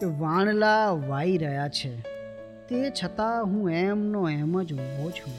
કે 0.00 0.06
વાણલા 0.06 0.90
વાઈ 0.90 1.38
રહ્યા 1.38 1.68
છે. 1.68 2.00
તે 2.68 2.90
છતાં 2.90 3.44
હું 3.44 3.70
એમનો 3.70 4.28
એમ 4.28 4.62
જ 4.62 4.72
ઊભો 4.72 5.10
છું. 5.10 5.32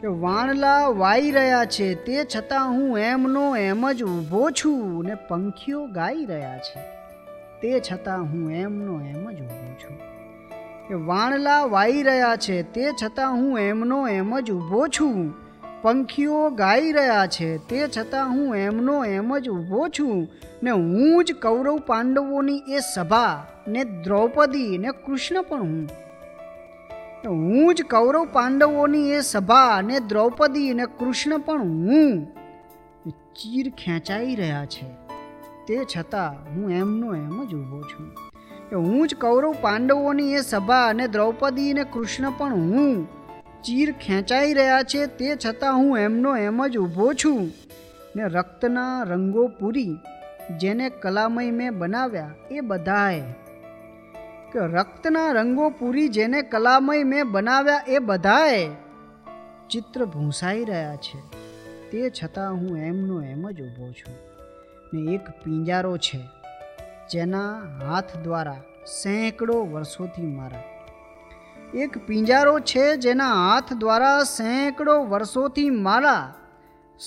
કે 0.00 0.06
વાણલા 0.06 0.86
વાઈ 0.86 1.30
રહ્યા 1.30 1.64
છે, 1.64 1.94
તે 1.94 2.24
છતાં 2.36 2.72
હું 2.72 2.98
એમનો 2.98 3.56
એમ 3.56 3.92
જ 3.92 4.02
ઊભો 4.02 4.50
છું 4.50 5.04
ને 5.04 5.14
પંખીઓ 5.14 5.86
ગાઈ 5.86 6.24
રહ્યા 6.24 6.58
છે. 6.58 6.80
તે 7.62 7.80
છતાં 7.80 8.22
હું 8.22 8.52
એમનો 8.52 9.00
એમ 9.00 9.30
જ 9.30 9.42
ઊભો 9.42 9.74
છું. 9.84 9.98
કે 10.88 10.94
વાણલા 10.94 11.64
વાઈ 11.64 12.02
રહ્યા 12.02 12.36
છે, 12.36 12.62
તે 12.62 12.88
છતાં 13.02 13.36
હું 13.36 13.58
એમનો 13.58 14.08
એમ 14.08 14.40
જ 14.40 14.50
ઊભો 14.50 14.86
છું. 14.86 15.47
પંખીઓ 15.82 16.38
ગાઈ 16.50 16.92
રહ્યા 16.92 17.26
છે, 17.26 17.48
તે 17.68 17.80
છતાં 17.88 18.30
હું 18.30 18.56
એમનો 18.56 18.94
એમ 19.04 19.28
જ 19.38 19.50
ઊભો 19.50 19.88
છું 19.88 20.28
ને 20.62 20.70
હું 20.70 21.24
જ 21.24 21.32
કૌરવ 21.42 21.76
પાંડવોની 21.86 22.62
એ 22.68 22.80
સભા 22.94 23.34
ને 23.68 23.84
દ્રૌપદી 24.04 24.78
ને 24.78 24.92
કૃષ્ણ 25.06 25.42
પણ 25.42 25.60
હું. 25.60 25.88
હું 27.26 27.74
જ 27.74 27.82
કૌરવ 27.82 28.24
પાંડવોની 28.32 29.10
એ 29.10 29.20
સભા 29.20 29.80
ને 29.80 30.00
દ્રૌપદી 30.00 30.74
ને 30.74 30.86
કૃષ્ણ 30.98 31.38
પણ 31.38 31.60
હું. 31.60 32.24
ચીર 33.36 33.70
ખેંચાઈ 33.78 34.34
રહ્યા 34.34 34.64
છે, 34.66 34.88
તે 35.68 35.76
છતાં 35.96 36.40
હું 36.46 36.72
એમનો 36.72 37.14
એમ 37.14 37.36
જ 37.44 37.54
ઊભો 37.54 37.82
છું. 37.82 38.08
હું 38.72 39.06
જ 39.08 39.14
કૌરવ 39.14 39.54
પાંડવોની 39.60 40.34
એ 40.34 40.40
સભા 40.40 40.86
અને 40.86 41.06
દ્રૌપદી 41.08 41.72
ને 41.72 41.84
કૃષ્ણ 41.84 42.34
પણ 42.38 42.52
હું. 42.52 43.17
ચીર 43.64 43.92
ખેંચાઈ 43.92 44.52
રહ્યા 44.52 44.82
છે 44.82 45.06
તે 45.06 45.36
છતાં 45.36 45.76
હું 45.76 45.98
એમનો 45.98 46.36
એમ 46.36 46.66
જ 46.66 46.78
ઊભો 46.78 47.12
છું. 47.12 47.50
ને 48.16 48.24
રક્તના 48.24 49.02
રંગો 49.02 49.48
પૂરી 49.48 49.96
જેને 50.56 50.90
કલામય 50.90 51.50
મેં 51.50 51.78
બનાવ્યા 51.78 52.34
એ 52.50 52.60
બધાએ. 52.60 53.20
કે 54.52 54.58
રક્તના 54.58 55.32
રંગો 55.32 55.70
પૂરી 55.70 56.08
જેને 56.08 56.42
કલામય 56.42 57.02
મેં 57.02 57.24
બનાવ્યા 57.32 57.84
એ 57.88 57.98
બધાએ 57.98 58.68
ચિત્ર 59.70 60.04
ભૂંસાઈ 60.04 60.64
રહ્યા 60.64 60.96
છે. 60.96 61.18
તે 61.90 62.10
છતાં 62.10 62.54
હું 62.54 62.78
એમનો 62.78 63.22
એમ 63.22 63.50
જ 63.50 63.62
ઊભો 63.62 63.92
છું. 63.92 64.16
ને 64.94 65.14
એક 65.14 65.30
પિંજારો 65.44 65.96
છે, 65.96 66.20
જેના 67.10 67.58
હાથ 67.82 68.16
દ્વારા 68.16 68.56
સેંકડો 69.02 69.66
વર્ષોથી 69.66 70.26
મારા 70.26 70.77
એક 71.74 72.06
પિંજારો 72.06 72.60
છે 72.60 72.96
જેના 72.96 73.32
હાથ 73.32 73.72
દ્વારા 73.72 74.22
સેંકડો 74.22 75.04
વર્ષોથી 75.04 75.70
મારા 75.70 76.34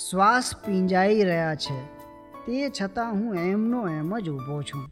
શ્વાસ 0.09 0.51
પિંજાઈ 0.65 1.23
રહ્યા 1.23 1.55
છે. 1.55 1.85
તે 2.45 2.71
છતાં 2.81 3.11
હું 3.11 3.35
એમનો 3.35 3.87
એમ 3.87 4.19
જ 4.19 4.29
ઊભો 4.29 4.61
છું. 4.61 4.89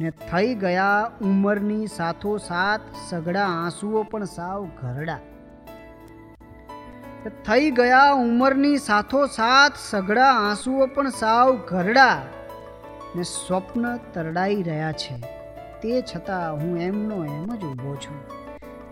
ને 0.00 0.10
થઈ 0.10 0.54
ગયા 0.54 1.10
ઉંમરની 1.20 1.86
સાથોસાથ 1.86 2.80
સઘળા 3.10 3.46
આંસુઓ 3.46 4.02
પણ 4.02 4.24
સાવ 4.24 4.64
ઘરડા. 4.64 5.18
થઈ 7.46 7.70
ગયા 7.70 8.12
ઉંમરની 8.12 8.78
સાથોસાથ 8.78 9.72
સઘળા 9.90 10.26
આંસુઓ 10.26 10.86
પણ 10.86 11.10
સાવ 11.10 11.56
ઘરડા. 11.56 12.22
ને 13.16 13.22
સ્વપ્ન 13.22 13.96
તરડાઈ 13.96 14.62
રહ્યા 14.62 14.92
છે. 14.92 15.20
તે 15.82 16.02
છતાં 16.02 16.54
હું 16.54 16.78
એમનો 16.78 17.24
એમ 17.24 17.46
જ 17.46 17.64
ઊભો 17.64 17.94
છું. 17.94 18.41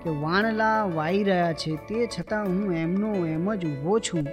કે 0.05 0.11
વાણલા 0.11 0.84
વાઈ 0.84 1.25
રહ્યા 1.25 1.53
છે 1.53 1.77
તે 1.77 2.06
છતાં 2.06 2.45
હું 2.45 2.75
એમનો 2.75 3.27
એમ 3.27 3.55
જ 3.55 3.67
ઊભો 3.67 3.98
છું 3.98 4.25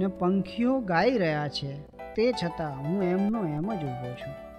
ને 0.00 0.06
પંખીઓ 0.06 0.80
ગાઈ 0.80 1.18
રહ્યા 1.18 1.48
છે 1.48 1.72
તે 2.14 2.32
છતાં 2.32 2.78
હું 2.82 3.02
એમનો 3.04 3.44
એમ 3.44 3.74
જ 3.74 3.84
ઊભો 3.84 4.14
છું. 4.14 4.49